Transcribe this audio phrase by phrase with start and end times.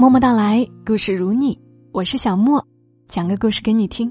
[0.00, 1.60] 默默到来，故事如你，
[1.92, 2.66] 我是小莫，
[3.06, 4.10] 讲个故事给你听。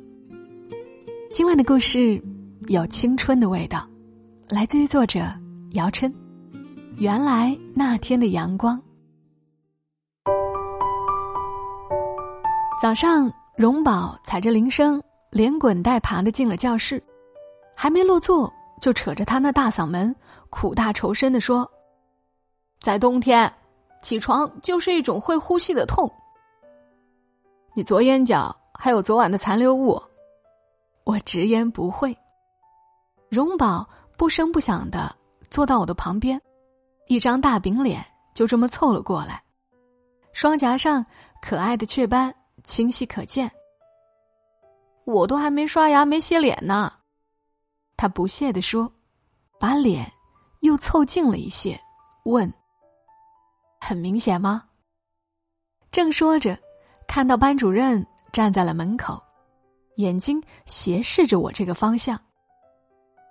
[1.33, 2.23] 今晚的故事
[2.67, 3.89] 有青春的味道，
[4.47, 5.21] 来自于作者
[5.71, 6.13] 姚琛。
[6.97, 8.79] 原来那天的阳光。
[12.79, 13.27] 早上，
[13.57, 15.01] 荣宝踩着铃声，
[15.31, 17.01] 连滚带爬的进了教室，
[17.75, 20.15] 还没落座，就扯着他那大嗓门，
[20.51, 21.67] 苦大仇深的说
[22.79, 23.51] ：“在冬天。”
[24.01, 26.11] 起床就是一种会呼吸的痛。
[27.73, 30.01] 你左眼角还有昨晚的残留物，
[31.03, 32.17] 我直言不讳。
[33.29, 35.15] 荣宝不声不响的
[35.49, 36.41] 坐到我的旁边，
[37.07, 39.41] 一张大饼脸就这么凑了过来，
[40.33, 41.05] 双颊上
[41.41, 43.49] 可爱的雀斑清晰可见。
[45.05, 46.91] 我都还没刷牙没洗脸呢，
[47.97, 48.91] 他不屑地说，
[49.59, 50.11] 把脸
[50.61, 51.79] 又凑近了一些，
[52.25, 52.51] 问。
[53.79, 54.63] 很明显吗？
[55.91, 56.57] 正说着，
[57.07, 59.21] 看到班主任站在了门口，
[59.95, 62.19] 眼睛斜视着我这个方向。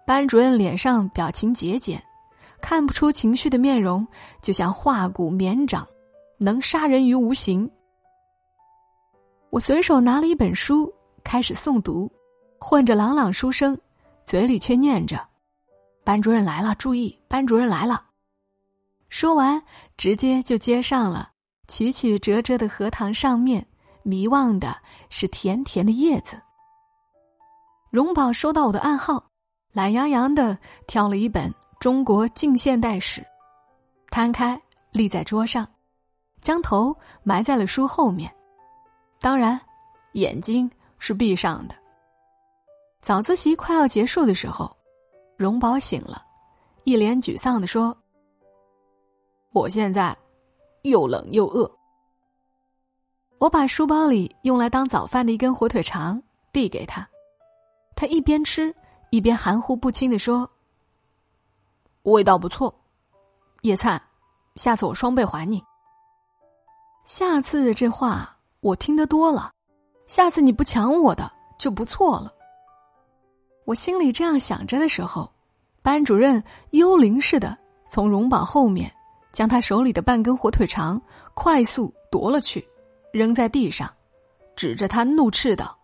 [0.06, 2.02] 班主任脸上表情节俭，
[2.60, 4.06] 看不出情绪的面容，
[4.42, 5.86] 就像化骨绵掌，
[6.38, 7.70] 能杀人于无形。
[9.50, 12.10] 我随手拿了一本书，开始诵读，
[12.58, 13.78] 混着朗朗书声，
[14.24, 15.24] 嘴里却念着
[16.04, 18.02] ：“班主任来了，注意，班主任来了。”
[19.08, 19.62] 说完，
[19.96, 21.30] 直接就接上了。
[21.66, 23.66] 曲曲折折的荷塘上面，
[24.02, 24.74] 迷望的
[25.10, 26.40] 是甜甜的叶子。
[27.90, 29.22] 荣宝收到我的暗号，
[29.72, 33.20] 懒洋洋的挑了一本《中国近现代史》，
[34.10, 34.60] 摊开
[34.92, 35.66] 立在桌上，
[36.40, 38.34] 将头埋在了书后面。
[39.20, 39.60] 当然，
[40.12, 41.74] 眼睛是闭上的。
[43.00, 44.74] 早自习快要结束的时候，
[45.36, 46.22] 荣宝醒了，
[46.84, 47.96] 一脸沮丧的说。
[49.52, 50.16] 我现在
[50.82, 51.70] 又冷又饿。
[53.38, 56.20] 我把书包里用来当早饭的一根火腿肠
[56.52, 57.08] 递给他，
[57.94, 58.74] 他一边吃
[59.10, 60.48] 一边含糊不清的说
[62.02, 62.74] ：“味道不错，
[63.62, 64.00] 叶灿，
[64.56, 65.62] 下次我双倍还你。”
[67.06, 69.52] 下次这话我听得多了，
[70.06, 72.34] 下次你不抢我的就不错了。
[73.64, 75.30] 我心里这样想着的时候，
[75.80, 77.56] 班主任幽灵似的
[77.88, 78.92] 从荣宝后面。
[79.38, 81.00] 将他手里的半根火腿肠
[81.32, 82.68] 快速夺了去，
[83.12, 83.88] 扔在地上，
[84.56, 85.78] 指着他怒斥道：“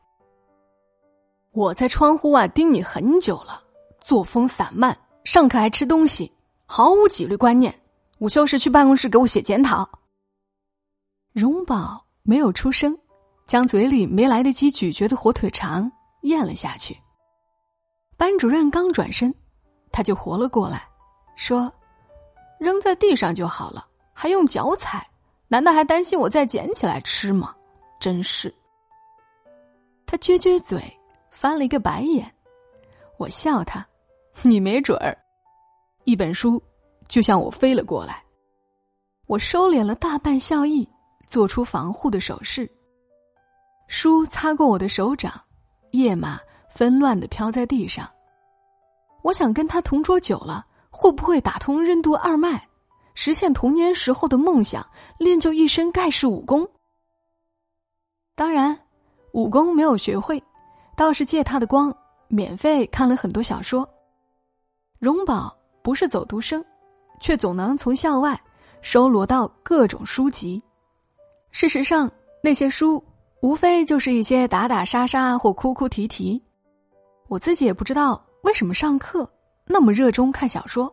[1.55, 3.63] 我在窗户外盯你很久了，
[4.01, 6.33] 作风散漫，上课还吃东西，
[6.67, 7.73] 毫无纪律观念。
[8.19, 9.89] 午休时去办公室给我写检讨。”
[11.33, 12.99] 荣宝没有出声，
[13.47, 15.89] 将嘴里没来得及咀嚼的火腿肠
[16.23, 16.99] 咽了下去。
[18.17, 19.33] 班主任刚转身，
[19.93, 20.85] 他就活了过来，
[21.37, 21.73] 说。
[22.59, 25.07] 扔在地上就好了，还用脚踩？
[25.49, 27.55] 难道还担心我再捡起来吃吗？
[28.01, 28.53] 真是！
[30.07, 30.83] 他撅撅嘴，
[31.31, 32.31] 翻了一个白眼。
[33.19, 33.87] 我笑他
[34.43, 35.17] ：“你没准儿。”
[36.05, 36.61] 一本书
[37.09, 38.23] 就向我飞了过来，
[39.27, 40.89] 我收敛了大半笑意，
[41.29, 42.71] 做出防护的手势。
[43.87, 45.41] 书擦过我的手掌，
[45.93, 48.11] 页码纷乱的飘在地上。
[49.23, 50.67] 我想跟他同桌久了。
[50.97, 52.69] 会不会打通任督二脉，
[53.15, 54.87] 实现童年时候的梦想，
[55.19, 56.67] 练就一身盖世武功？
[58.37, 58.79] 当然，
[59.33, 60.41] 武功没有学会，
[60.97, 61.93] 倒是借他的光，
[62.29, 63.87] 免费看了很多小说。
[65.01, 65.53] 荣宝
[65.83, 66.65] 不是走读生，
[67.19, 68.41] 却总能从校外
[68.81, 70.63] 收罗到各种书籍。
[71.51, 72.09] 事实上，
[72.41, 73.03] 那些书
[73.43, 76.41] 无非就是一些打打杀杀或哭哭啼啼。
[77.27, 79.29] 我自己也不知道为什么上课。
[79.67, 80.93] 那么热衷看小说，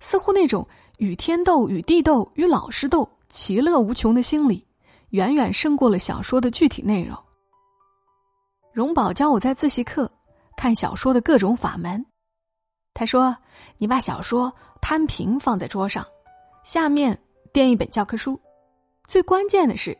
[0.00, 0.66] 似乎那种
[0.98, 4.66] 与天斗、与地斗、与老师斗，其乐无穷的心理，
[5.10, 7.16] 远远胜过了小说的具体内容。
[8.72, 10.10] 荣宝教我在自习课
[10.56, 12.04] 看小说的各种法门。
[12.94, 13.36] 他说
[13.76, 16.06] ：“你把小说摊平放在桌上，
[16.62, 17.18] 下面
[17.52, 18.40] 垫一本教科书，
[19.06, 19.96] 最关键的是，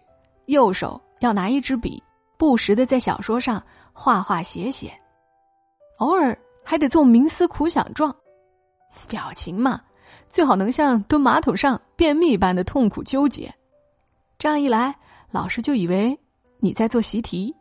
[0.47, 2.03] 右手要拿一支笔，
[2.39, 3.63] 不时的在小说上
[3.93, 4.93] 画画写写，
[5.99, 8.15] 偶尔。”还得做冥思苦想状，
[9.09, 9.81] 表情嘛，
[10.29, 13.53] 最好能像蹲马桶上便秘般的痛苦纠结。
[14.39, 14.95] 这样一来，
[15.31, 16.19] 老师就以为
[16.59, 17.55] 你在做习题。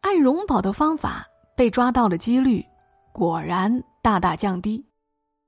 [0.00, 1.26] 按荣宝的方法
[1.56, 2.64] 被抓到了几率，
[3.12, 4.84] 果然大大降低，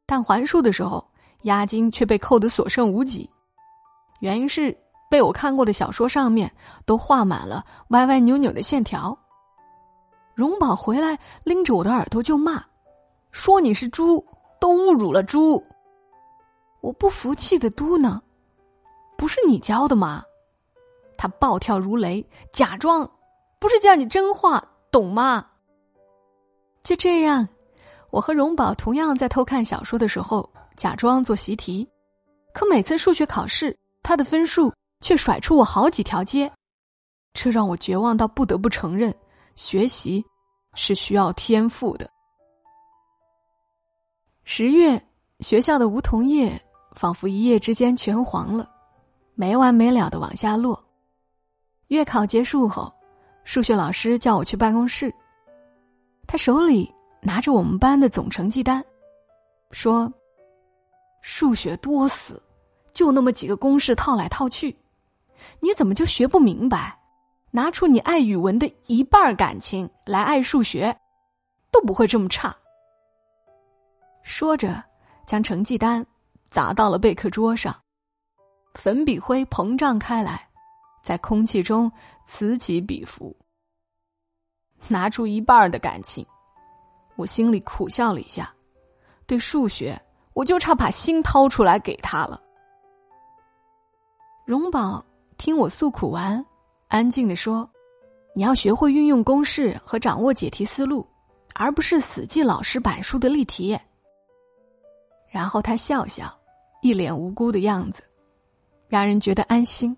[0.06, 1.06] 但还书的时候，
[1.42, 3.28] 押金却被扣得所剩无几。
[4.20, 4.76] 原因是
[5.10, 6.50] 被我看过的小说上面
[6.86, 9.16] 都画满了歪歪扭扭的线条。
[10.36, 12.62] 荣宝回来，拎着我的耳朵就骂，
[13.30, 14.22] 说你是猪，
[14.60, 15.64] 都侮辱了猪。
[16.82, 18.20] 我不服气的嘟囔
[19.16, 20.22] ：“不是你教的吗？”
[21.16, 22.22] 他暴跳如雷，
[22.52, 23.10] 假装
[23.58, 25.42] 不是叫你真话，懂吗？
[26.82, 27.48] 就这样，
[28.10, 30.46] 我和荣宝同样在偷看小说的时候
[30.76, 31.88] 假装做习题，
[32.52, 36.52] 可每次数学考试，他的分数却甩出我好几条街，
[37.32, 39.12] 这让我绝望到不得不承认，
[39.56, 40.24] 学习
[40.74, 42.08] 是需要天赋的。
[44.44, 45.02] 十月，
[45.40, 46.60] 学校的梧桐叶
[46.94, 48.70] 仿佛一夜之间全黄了，
[49.34, 50.80] 没完没了的往下落。
[51.88, 52.92] 月考结束后，
[53.44, 55.12] 数学老师叫我去办公室。
[56.28, 56.92] 他手里
[57.22, 58.84] 拿着我们班的总成绩单，
[59.70, 60.12] 说
[61.22, 62.40] ：“数学多死，
[62.92, 64.76] 就那么几个公式套来套去，
[65.60, 66.95] 你怎么就学不明白？
[67.56, 70.94] 拿出你爱语文的一半感情来爱数学，
[71.72, 72.54] 都不会这么差。”
[74.22, 74.84] 说着，
[75.24, 76.04] 将成绩单
[76.48, 77.74] 砸到了备课桌上，
[78.74, 80.46] 粉笔灰膨胀开来，
[81.02, 81.90] 在空气中
[82.26, 83.34] 此起彼伏。
[84.86, 86.26] 拿出一半的感情，
[87.16, 88.52] 我心里苦笑了一下。
[89.24, 89.98] 对数学，
[90.34, 92.38] 我就差把心掏出来给他了。
[94.44, 95.02] 荣宝
[95.38, 96.44] 听我诉苦完，
[96.88, 97.68] 安静的说
[98.34, 101.06] ：“你要学会运用公式和掌握解题思路，
[101.54, 103.78] 而不是死记老师板书的例题。”
[105.28, 106.32] 然后他笑笑，
[106.82, 108.02] 一脸无辜的样子，
[108.88, 109.96] 让人觉得安心。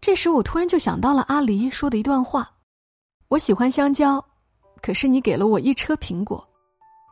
[0.00, 2.50] 这时，我突然就想到了阿离说的一段话。
[3.28, 4.24] 我喜欢香蕉，
[4.82, 6.46] 可是你给了我一车苹果，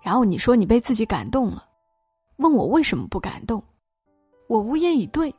[0.03, 1.65] 然后你说你被自己感动了，
[2.37, 3.63] 问我为什么不感动，
[4.49, 5.35] 我无言以对，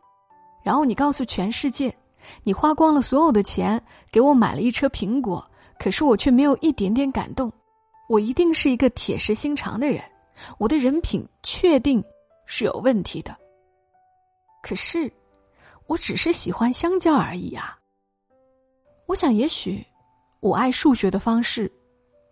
[0.63, 1.95] 然后你告诉全世界，
[2.43, 3.81] 你花光了所有的钱
[4.11, 5.45] 给我买了一车苹果，
[5.77, 7.51] 可是我却没有一点点感动，
[8.07, 10.03] 我一定是一个铁石心肠的人，
[10.57, 12.03] 我的人品确定
[12.45, 13.35] 是有问题的，
[14.61, 15.11] 可是
[15.87, 17.77] 我只是喜欢香蕉而已啊，
[19.05, 19.85] 我想也许。
[20.41, 21.69] 我爱数学的方式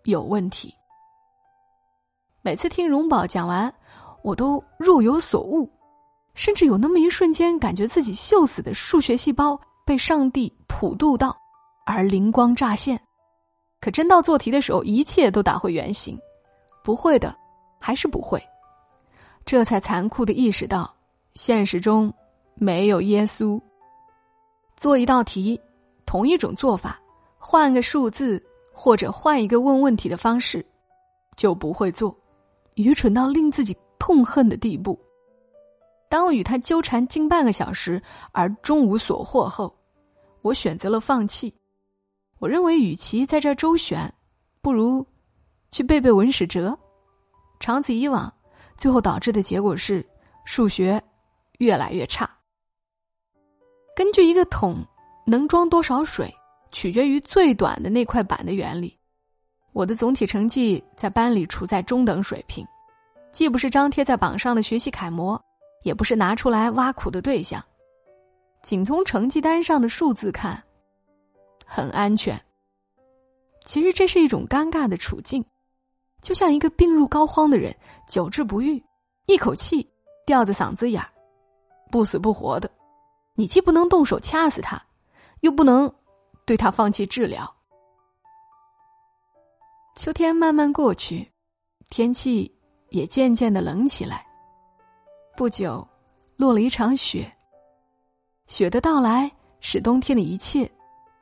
[0.04, 0.74] 有问题。
[2.40, 3.70] 每次听荣宝讲完，
[4.22, 5.70] 我都若有所悟，
[6.32, 11.34] 甚至有那么一瞬间，感觉自己锈死的数学细胞被上帝普渡到，
[11.86, 13.00] 而灵光乍现。
[13.80, 16.14] 可真到做题的时候，一切都打回原形，
[16.84, 17.34] 不会的，
[17.80, 18.38] 还是不会。
[19.46, 20.94] 这才残酷的意识到，
[21.32, 22.12] 现实中
[22.54, 23.58] 没有耶稣。
[24.76, 25.58] 做一道题，
[26.04, 27.00] 同一种做法。
[27.38, 28.44] 换个数字，
[28.74, 30.62] 或者换一个问问题的方式，
[31.34, 32.14] 就不会做，
[32.74, 35.00] 愚蠢到令自己痛恨的地步。
[36.10, 38.02] 当我与他纠缠近半个小时
[38.32, 39.74] 而终无所获后，
[40.48, 41.54] 我选择了放弃。
[42.38, 44.12] 我认为，与其在这周旋，
[44.60, 45.06] 不如
[45.70, 46.76] 去背背文史哲。
[47.60, 48.32] 长此以往，
[48.76, 50.04] 最后导致的结果是
[50.44, 51.02] 数学
[51.58, 52.28] 越来越差。
[53.94, 54.84] 根据一个桶
[55.26, 56.34] 能装多少水。
[56.70, 58.94] 取决于最短的那块板的原理。
[59.72, 62.62] 我的总体成绩在班里处在中等水平，
[63.32, 65.42] 既不是张贴在榜上的学习楷模，
[65.82, 67.64] 也不是拿出来挖苦的对象。
[68.68, 70.62] 仅从成绩单上的数字看，
[71.64, 72.38] 很安全。
[73.64, 75.42] 其实这是一种尴尬的处境，
[76.20, 77.74] 就像一个病入膏肓的人
[78.06, 78.84] 久治不愈，
[79.24, 79.90] 一口气
[80.26, 81.08] 吊在嗓子眼儿，
[81.90, 82.70] 不死不活的。
[83.36, 84.78] 你既不能动手掐死他，
[85.40, 85.90] 又不能。
[86.44, 87.50] 对他放弃治疗。
[89.96, 91.26] 秋天慢慢过去，
[91.88, 92.54] 天气
[92.90, 94.26] 也渐渐的冷起来。
[95.38, 95.88] 不久，
[96.36, 97.34] 落了一场雪。
[98.48, 100.68] 雪的到来使冬天的一切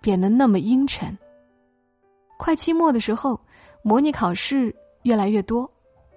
[0.00, 1.16] 变得那么阴沉。
[2.38, 3.38] 快期末的时候，
[3.82, 5.70] 模拟考试越来越多，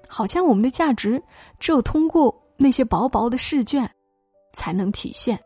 [0.08, 1.22] 好像我们的价值
[1.60, 3.90] 只有通过那些薄薄的试卷
[4.54, 5.38] 才能体现。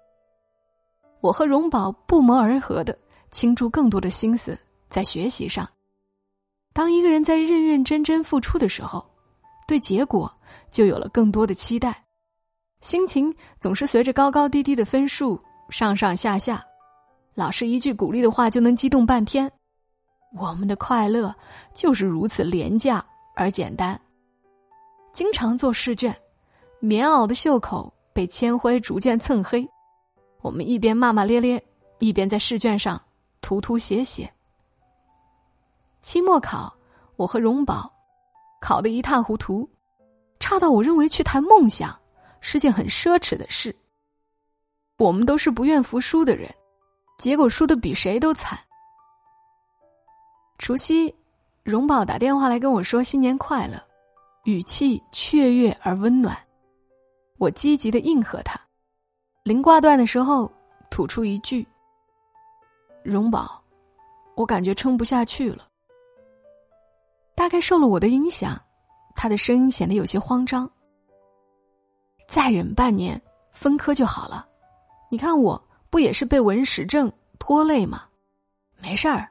[1.22, 2.96] 我和荣宝不谋而合的。
[3.34, 4.56] 倾注更多的心思
[4.92, 5.68] 在学习上。
[6.72, 9.04] 当一个人在认认真真付出的时候，
[9.68, 10.32] 对结果
[10.70, 12.06] 就有了更多的期待，
[12.82, 15.42] 心情总是随着高高低低的分数
[15.74, 16.64] 上上下下。
[17.34, 19.52] 老师一句鼓励的话就能激动半天，
[20.38, 21.34] 我们的快乐
[21.74, 23.04] 就是如此廉价
[23.36, 24.00] 而简单。
[25.14, 26.16] 经常做试卷，
[26.80, 29.68] 棉袄的袖口被铅灰逐渐蹭黑，
[30.42, 31.60] 我们一边骂骂咧咧，
[31.98, 33.02] 一边在试卷上。
[33.42, 34.32] 涂涂写写。
[36.02, 36.72] 期末考，
[37.18, 37.92] 我和荣宝
[38.62, 39.68] 考得一塌糊涂，
[40.40, 42.00] 差到我认为去谈梦想
[42.40, 43.76] 是件很奢侈的事。
[44.98, 46.54] 我们都是不愿服输的人，
[47.18, 48.58] 结果输的比谁都惨。
[50.58, 51.14] 除夕，
[51.64, 53.82] 荣宝打电话来跟我说新年快乐，
[54.46, 56.38] 语气雀跃而温暖。
[57.38, 58.58] 我积极的应和他，
[59.44, 60.50] 临挂断的时候，
[60.90, 61.68] 吐出一句
[63.04, 63.62] ：“荣宝，
[64.36, 65.68] 我感觉撑不下去了。”
[67.36, 68.58] 大概受了我的影响，
[69.16, 70.70] 他的声音显得有些慌张。
[72.28, 73.22] 再忍半年，
[73.52, 74.48] 分科就好了。
[75.14, 78.06] 你看我不也是被文史症拖累吗？
[78.80, 79.30] 没事儿。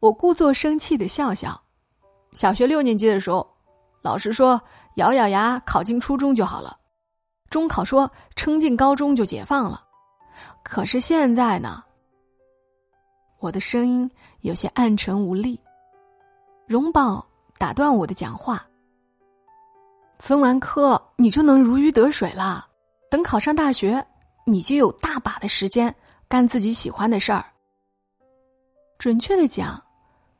[0.00, 1.62] 我故作生气的笑笑。
[2.32, 3.48] 小学六年级的时候，
[4.02, 4.60] 老师说
[4.96, 6.76] 咬咬牙考进初中就好了。
[7.48, 9.80] 中考说撑进高中就解放了。
[10.64, 11.84] 可是现在呢？
[13.38, 14.10] 我的声音
[14.40, 15.56] 有些暗沉无力。
[16.66, 17.24] 荣宝
[17.56, 18.66] 打断我的讲话。
[20.18, 22.66] 分完科，你就能如鱼得水了。
[23.08, 24.04] 等考上大学，
[24.44, 25.94] 你就有大把的时间
[26.28, 27.44] 干自己喜欢的事儿。
[28.98, 29.82] 准确的讲，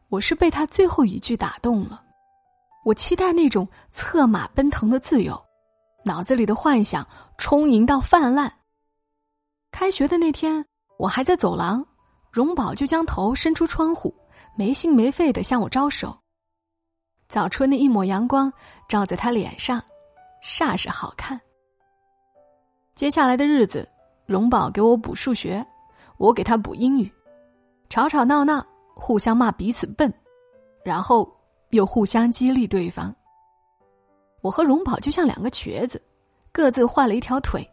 [0.08, 2.02] 我是被他最后一句打动了。
[2.84, 5.42] 我期待那种策马奔腾的自由，
[6.04, 7.06] 脑子里的幻想
[7.38, 8.52] 充盈到泛滥。
[9.70, 10.64] 开学的那天，
[10.98, 11.84] 我还在走廊，
[12.30, 14.14] 荣宝就将头伸出窗户。
[14.56, 16.16] 没心没肺的向我招手。
[17.28, 18.52] 早春的一抹阳光
[18.88, 19.82] 照在他脸上，
[20.40, 21.40] 煞是好看。
[22.94, 23.88] 接下来的日子，
[24.26, 25.64] 荣宝给我补数学，
[26.16, 27.12] 我给他补英语，
[27.88, 28.64] 吵吵闹闹，
[28.94, 30.12] 互相骂彼此笨，
[30.82, 31.30] 然后
[31.70, 33.14] 又互相激励对方。
[34.40, 36.00] 我和荣宝就像两个瘸子，
[36.52, 37.68] 各自换了一条腿，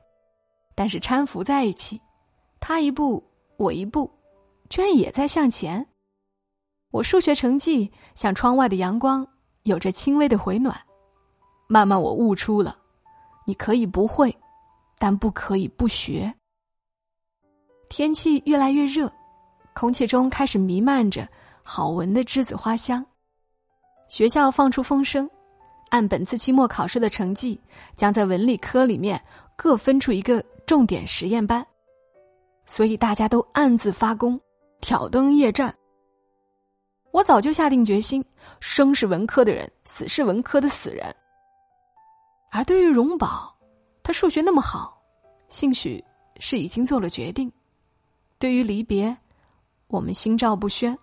[0.76, 2.02] 但是搀扶在一起，
[2.60, 3.24] 他一步
[3.58, 4.10] 我一步，
[4.70, 5.86] 居然也在向前。
[6.92, 9.26] 我数学成绩像窗外的阳光，
[9.64, 10.78] 有着轻微的回暖。
[11.68, 12.76] 慢慢，我悟出了：
[13.48, 14.38] 你可以不会，
[15.00, 16.34] 但不可以不学。
[17.92, 19.12] 天气越来越热，
[19.74, 21.28] 空气中开始弥漫着
[21.62, 23.06] 好闻的栀子花香。
[24.08, 25.30] 学校放出风声，
[25.90, 27.60] 按本次期末考试的成绩，
[27.98, 29.22] 将在文理科里面
[29.58, 31.68] 各分出一个重点实验班。
[32.66, 34.40] 所以大家都暗自发功，
[34.80, 35.76] 挑灯夜战。
[37.12, 38.24] 我早就下定决心，
[38.62, 41.14] 生是文科的人，死是文科的死人。
[42.54, 43.54] 而对于荣宝，
[44.02, 44.98] 他数学那么好，
[45.50, 46.02] 兴许
[46.40, 47.52] 是已经做了决定。
[48.42, 49.16] 对于离别，
[49.86, 50.98] 我们心照不宣。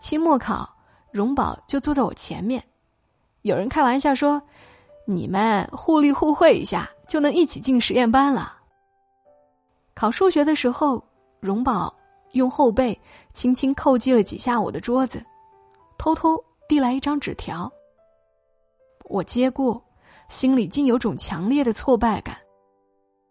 [0.00, 0.72] 期末考，
[1.10, 2.62] 荣宝就坐在我前面。
[3.42, 4.40] 有人开玩笑说
[5.04, 8.56] ：“你们互利互惠一下，就能一起进实验班了。”
[9.94, 11.04] 考数学的时候，
[11.40, 11.92] 荣宝。
[12.32, 13.00] 用后背
[13.32, 15.24] 轻轻叩击了几下我的桌子，
[15.96, 16.36] 偷偷
[16.68, 17.70] 递来一张纸条。
[19.04, 19.82] 我接过，
[20.28, 22.36] 心里竟有种强烈的挫败感。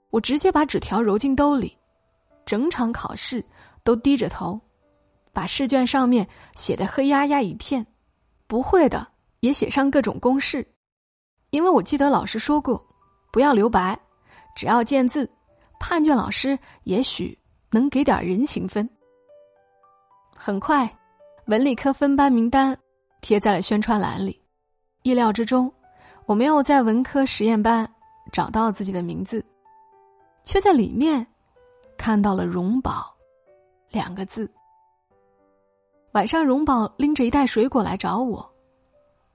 [0.10, 1.77] 我直接把纸条揉进兜里，
[2.45, 3.43] 整场考试
[3.83, 4.59] 都低着头，
[5.33, 7.85] 把试卷上面写的黑压压一片，
[8.47, 9.07] 不会的
[9.39, 10.65] 也写上各种公式，
[11.49, 12.83] 因为我记得老师说过，
[13.31, 13.97] 不要留白，
[14.55, 15.29] 只要见字，
[15.79, 17.37] 判卷老师也许
[17.71, 18.87] 能给点人情分。
[20.37, 20.87] 很快，
[21.47, 22.77] 文理科分班名单
[23.21, 24.39] 贴在了宣传栏里。
[25.01, 25.71] 意料之中，
[26.25, 27.89] 我没有在文科实验班
[28.31, 29.43] 找到自己的名字，
[30.43, 31.25] 却在里面
[32.05, 33.12] 看到了“荣宝”
[33.89, 34.47] 两个字。
[36.12, 38.47] 晚上，荣宝拎着一袋水果来找我。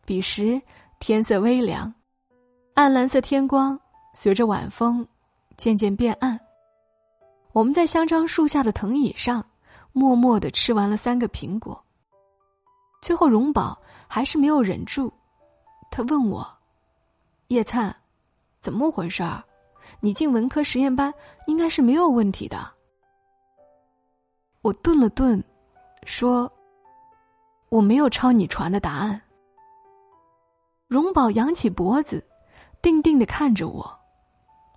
[0.07, 0.63] 彼时
[1.01, 1.93] 天色微凉，
[2.75, 3.77] 暗蓝色天光
[4.15, 5.05] 随着晚风
[5.57, 6.39] 渐渐变暗。
[7.51, 9.45] 我们在香樟树下的藤椅上。
[9.93, 11.85] 默默的吃完了三个苹果。
[13.03, 15.13] 最后，荣宝还是没有忍住，
[15.91, 16.49] 他问我
[17.51, 17.93] ：“叶灿，
[18.61, 19.43] 怎么回事儿？
[19.99, 21.13] 你进文科实验班
[21.47, 22.73] 应该是没有问题的。”
[24.63, 25.43] 我顿了顿，
[26.05, 26.51] 说
[27.71, 29.21] ：“我没有抄你传的答案。”
[30.87, 32.23] 荣宝扬起脖子，
[32.83, 33.99] 定定的看着我，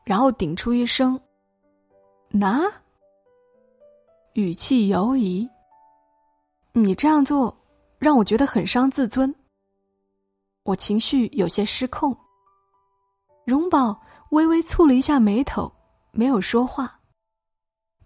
[0.05, 1.19] 然后顶出一声
[2.29, 2.61] ：“拿。”
[4.33, 5.47] 语气犹疑。
[6.71, 7.55] 你这样做
[7.99, 9.33] 让我觉得很伤自尊。
[10.63, 12.15] 我情绪有些失控。
[13.45, 13.99] 荣宝
[14.33, 15.71] 微微蹙了一下眉头，
[16.09, 16.99] 没有说话。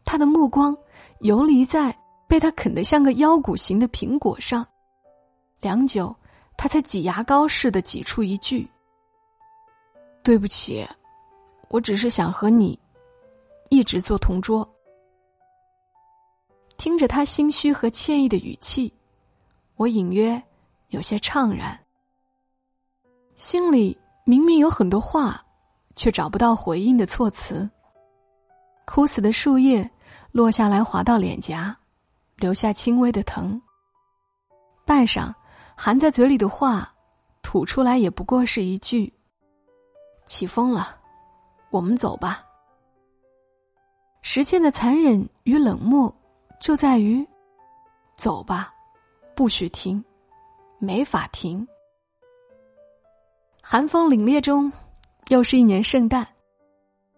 [0.04, 0.78] 他的目光
[1.20, 4.68] 游离在被他啃得像个腰鼓形的苹果上，
[5.62, 6.14] 良久，
[6.58, 8.70] 他才挤牙膏似的挤出一句
[10.22, 10.86] ：“对不起，
[11.70, 12.78] 我只是想和你
[13.70, 14.70] 一直做同桌。”
[16.76, 18.94] 听着他心虚和歉意的语气，
[19.78, 20.42] 我隐约
[20.90, 21.80] 有些怅然。
[23.38, 25.42] 心里明明有很多话，
[25.98, 27.68] 却找不到回应的措辞。
[28.86, 29.90] 枯死的树叶
[30.32, 31.76] 落下来，滑到脸颊，
[32.36, 33.60] 留下轻微的疼。
[34.86, 35.34] 半晌，
[35.76, 36.94] 含在嘴里的话，
[37.42, 39.12] 吐出来也不过是一句
[40.26, 40.96] ：“起风了，
[41.72, 42.44] 我们走吧。”
[44.22, 46.14] 时间的残忍与冷漠，
[46.62, 47.28] 就在于，
[48.16, 48.72] 走吧，
[49.36, 50.04] 不许停，
[50.78, 51.68] 没法停。
[53.62, 54.72] 寒风凛冽中，
[55.30, 56.26] 又是一年圣诞。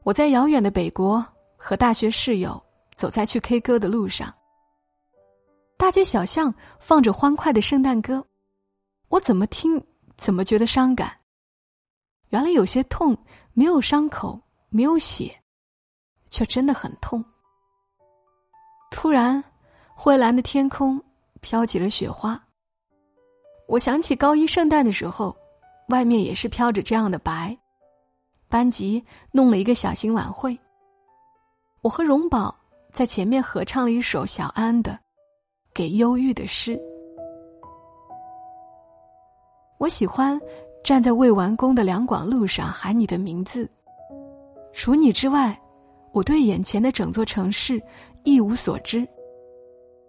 [0.04, 1.24] 我在遥远的北国
[1.56, 2.62] 和大学室友
[2.96, 4.34] 走在去 K 歌的路上，
[5.78, 8.26] 大街小巷放着欢快的圣诞歌，
[9.10, 9.82] 我怎么听
[10.18, 11.16] 怎么觉得伤感。
[12.30, 13.16] 原来有些痛
[13.54, 14.40] 没有伤口，
[14.70, 15.36] 没有血，
[16.30, 17.24] 却真的很痛。
[18.90, 19.44] 突然，
[19.94, 21.00] 灰蓝的天空
[21.42, 22.42] 飘起了雪花。
[23.68, 25.36] 我想起高一圣诞的时候，
[25.90, 27.56] 外面也是飘着这样的白。
[28.50, 30.58] 班级弄了一个小型晚会，
[31.84, 32.54] 我和荣宝
[32.92, 34.92] 在前面合唱了一首小安的
[35.72, 36.76] 《给忧郁的诗》。
[39.78, 40.38] 我喜欢
[40.84, 43.70] 站在未完工的两广路上喊你的名字。
[44.74, 45.58] 除你之外，
[46.12, 47.80] 我对眼前的整座城市
[48.24, 49.08] 一无所知。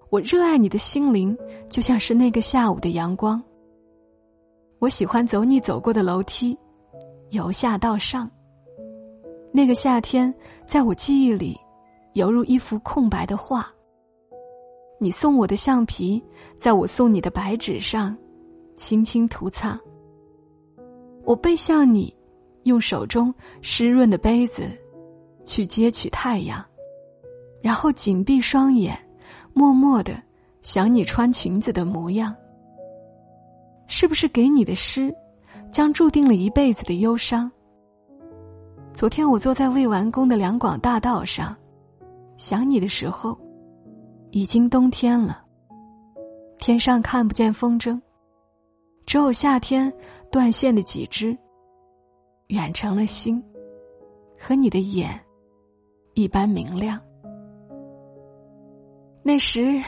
[0.08, 1.36] 我热爱你的心灵，
[1.68, 3.40] 就像是那个下午的阳光。
[4.78, 6.56] 我喜欢走你走过的楼梯。
[7.30, 8.28] 由下到上，
[9.52, 10.32] 那个夏天
[10.66, 11.56] 在我记忆里，
[12.14, 13.72] 犹如一幅空白的画。
[14.98, 16.22] 你送我的橡皮，
[16.58, 18.16] 在我送你的白纸上，
[18.74, 19.78] 轻轻涂擦。
[21.24, 22.12] 我背向你，
[22.64, 23.32] 用手中
[23.62, 24.68] 湿润的杯子，
[25.44, 26.64] 去接取太阳，
[27.62, 28.98] 然后紧闭双眼，
[29.54, 30.20] 默默的
[30.62, 32.34] 想你穿裙子的模样。
[33.86, 35.14] 是不是给你的诗？
[35.70, 37.50] 将注定了一辈子的忧伤。
[38.92, 41.56] 昨天我坐在未完工的两广大道上，
[42.36, 43.38] 想你的时候，
[44.30, 45.42] 已经冬天了。
[46.58, 47.98] 天上看不见风筝，
[49.06, 49.92] 只有夏天
[50.30, 51.36] 断线的几只。
[52.48, 53.40] 远成了星，
[54.36, 55.18] 和你的眼
[56.14, 57.00] 一般明亮。
[59.22, 59.80] 那时，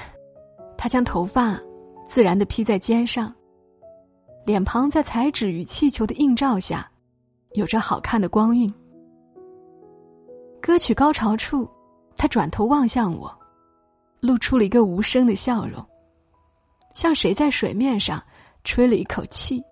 [0.78, 1.60] 他将头发
[2.06, 3.34] 自然的披在肩上。
[4.44, 6.90] 脸庞在彩纸与气球的映照下，
[7.52, 8.72] 有着好看的光晕。
[10.60, 11.68] 歌曲高潮处，
[12.16, 13.32] 他转头望向我，
[14.20, 15.84] 露出了一个无声的笑容，
[16.94, 18.22] 像谁在水面上
[18.64, 19.62] 吹了一口气。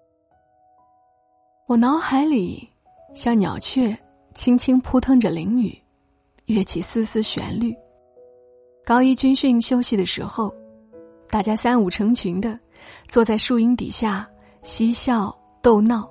[1.67, 2.69] 我脑海里
[3.15, 3.97] 像鸟雀
[4.35, 5.77] 轻轻扑腾着淋雨，
[6.47, 7.75] 跃起丝丝旋律。
[8.85, 10.53] 高一军训休息的时候，
[11.29, 12.59] 大家三五成群的
[13.09, 14.29] 坐在树荫底下。
[14.63, 16.09] 嬉笑逗闹，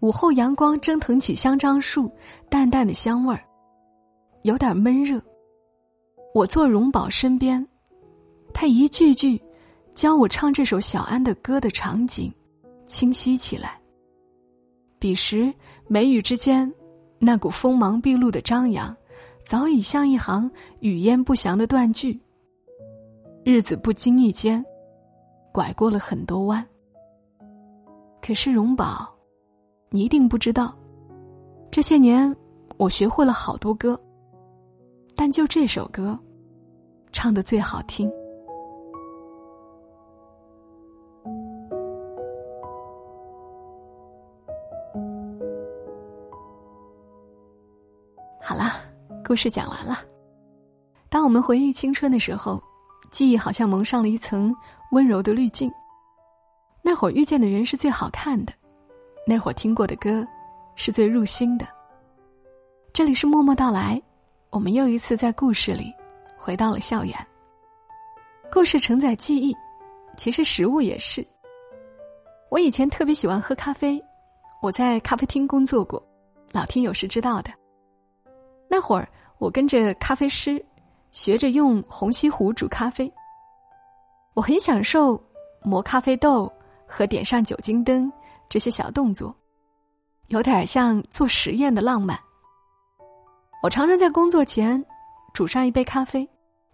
[0.00, 2.10] 午后阳光蒸腾起香樟树
[2.48, 3.44] 淡淡的香味儿，
[4.42, 5.20] 有点闷热。
[6.34, 7.64] 我坐荣宝身边，
[8.52, 9.40] 他一句句
[9.94, 12.32] 教我唱这首小安的歌的场景
[12.84, 13.80] 清晰起来。
[14.98, 15.52] 彼时
[15.86, 16.72] 眉宇之间，
[17.18, 18.94] 那股锋芒毕露的张扬，
[19.44, 22.20] 早已像一行语焉不详的断句。
[23.44, 24.64] 日子不经意间，
[25.52, 26.64] 拐过了很多弯。
[28.20, 29.08] 可是荣宝，
[29.90, 30.76] 你一定不知道，
[31.70, 32.34] 这些年
[32.76, 33.98] 我学会了好多歌，
[35.16, 36.18] 但就这首歌，
[37.10, 38.10] 唱的最好听。
[48.40, 48.76] 好啦，
[49.26, 49.98] 故事讲完了。
[51.08, 52.62] 当我们回忆青春的时候，
[53.10, 54.54] 记忆好像蒙上了一层
[54.92, 55.72] 温柔的滤镜。
[56.88, 58.52] 那会儿遇见的人是最好看的，
[59.26, 60.26] 那会儿听过的歌
[60.74, 61.68] 是最入心的。
[62.94, 64.00] 这里是默默到来，
[64.48, 65.92] 我们又一次在故事里
[66.34, 67.14] 回到了校园。
[68.50, 69.54] 故事承载记忆，
[70.16, 71.22] 其实食物也是。
[72.50, 74.02] 我以前特别喜欢喝咖啡，
[74.62, 76.02] 我在咖啡厅工作过，
[76.52, 77.50] 老听友是知道的。
[78.66, 80.64] 那会儿我跟着咖啡师
[81.12, 83.12] 学着用虹吸壶煮咖啡，
[84.32, 85.22] 我很享受
[85.62, 86.50] 磨咖啡豆。
[86.88, 88.10] 和点上酒精灯
[88.48, 89.34] 这些小动作，
[90.28, 92.18] 有点像做实验的浪漫。
[93.62, 94.82] 我常常在工作前
[95.34, 96.28] 煮上一杯咖啡，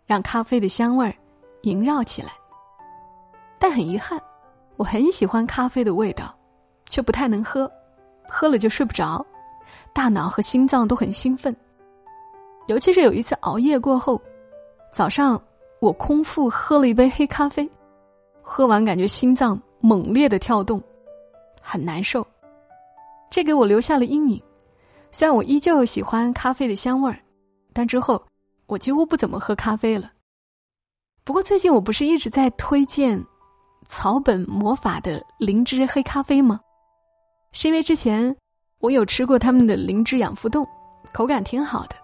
[0.07, 1.15] 让咖啡的香味儿
[1.63, 2.31] 萦绕起来。
[3.59, 4.21] 但很遗憾，
[4.77, 6.35] 我很喜欢咖啡的味道，
[6.87, 7.71] 却不太能喝，
[8.29, 9.25] 喝了就睡不着，
[9.93, 11.55] 大脑和心脏都很兴奋。
[12.67, 14.21] 尤其是有一次熬夜过后，
[14.93, 15.41] 早上
[15.81, 17.69] 我空腹喝了一杯黑咖啡，
[18.43, 19.61] 喝完感觉心脏。
[19.85, 20.83] 猛烈的跳动，
[21.61, 22.27] 很难受，
[23.29, 24.43] 这给我留下了阴影。
[25.13, 27.21] 虽然我依旧喜欢咖啡的香味儿，
[27.75, 28.25] 但之后
[28.65, 30.11] 我几乎不怎么喝咖啡了。
[31.23, 33.23] 不过最近我不是一直在推荐
[33.87, 36.59] 草本魔法的灵芝黑咖啡吗？
[37.53, 38.35] 是因为之前
[38.79, 40.67] 我有吃过他们的灵芝养肤冻，
[41.13, 41.97] 口感挺好的。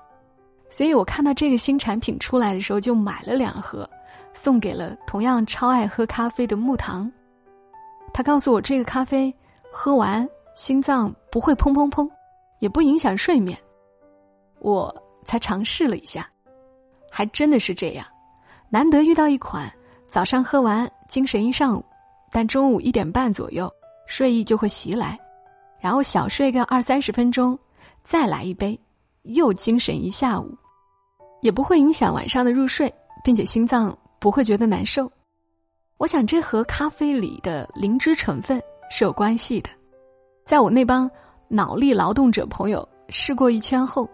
[0.68, 3.88] 所以我看到这个新产品出来的时候，就买了两盒，
[4.34, 7.10] 送给了同样超爱喝咖啡的木糖。
[8.12, 9.34] 他告诉我，这个咖啡
[9.72, 12.08] 喝完心脏不会砰砰砰，
[12.58, 13.58] 也不影响睡眠。
[14.58, 14.94] 我
[15.24, 16.28] 才尝试了一下，
[17.10, 18.06] 还真的是这样。
[18.68, 19.72] 难得遇到一款
[20.06, 21.84] 早上喝完精神一上午，
[22.30, 23.72] 但中午一点半左右
[24.06, 25.18] 睡意就会袭来，
[25.80, 27.58] 然后小睡个二三十分钟，
[28.02, 28.78] 再来一杯，
[29.22, 30.54] 又精神一下午，
[31.40, 32.92] 也不会影响晚上的入睡，
[33.24, 35.10] 并且心脏不会觉得难受。
[36.00, 38.58] 我想这和咖啡里的灵芝成分
[38.88, 39.68] 是有关系的。
[40.46, 41.08] 在我那帮
[41.46, 44.08] 脑力劳动者朋友试过一圈后，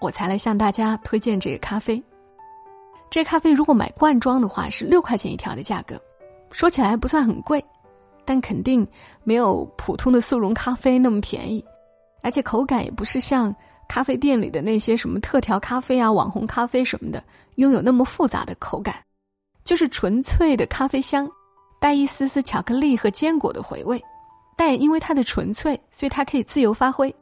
[0.00, 2.02] 我才来向大家推荐这个咖啡。
[3.08, 5.94] 这咖啡如果买罐装的话是六块钱一条的价格，
[6.50, 7.64] 说起来不算很贵，
[8.24, 8.84] 但肯定
[9.22, 11.64] 没有普通的速溶咖啡那么便宜，
[12.20, 13.54] 而且口感也不是像
[13.86, 17.22] 咖啡店里的那些什么特调咖啡啊、网红咖啡什么的
[17.54, 18.96] 拥有那么复杂的口感，
[19.68, 21.30] 就是纯粹的咖啡香，
[21.78, 24.02] 带一丝丝巧克力和坚果的回味，
[24.56, 27.14] 但也因为它的纯粹，所以它可以自由发挥，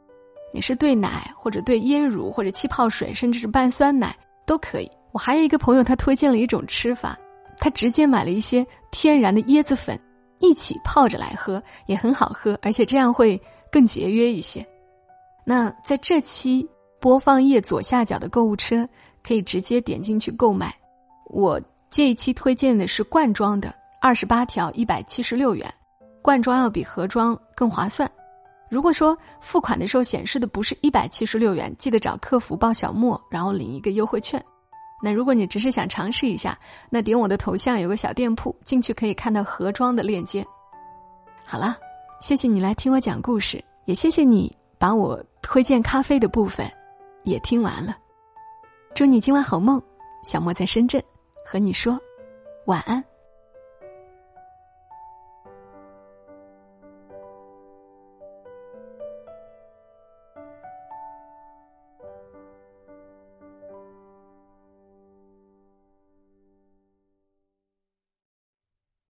[0.53, 4.89] 你是兑奶或者兑椰乳或者气泡水，甚至是半酸奶都可以。
[5.11, 7.19] 我还有一个朋友，他推荐了一种吃法，
[7.57, 9.99] 他直接买了一些天然的椰子粉，
[10.39, 13.37] 一起泡着来喝，也很好喝，而且这样会
[13.69, 14.65] 更节约一些。
[15.43, 16.65] 那在这期
[17.01, 18.87] 播放页左下角的购物车，
[19.21, 20.73] 可以直接点进去购买。
[21.25, 25.73] 我这一期推荐的是罐装的，二十八条，一百七十六元，
[26.21, 28.09] 罐装要比盒装更划算。
[28.69, 34.43] 如果说付款的时候显示的不是一百七十六元，记得找客服报小莫，然后领一个优惠券。
[35.01, 36.57] 那如果你只是想尝试一下，
[36.89, 40.45] 那点我的头像有个小店铺，进去可以看到盒装的链接。
[41.45, 41.77] 好了，
[42.19, 46.69] 谢谢你来听我讲故事，也谢谢你把我推荐咖啡的部分
[47.23, 47.95] 也听完了。
[48.93, 49.81] 祝你今晚好梦，
[50.23, 51.01] 小莫在深圳
[51.49, 51.97] 和你说
[52.65, 53.01] 晚安。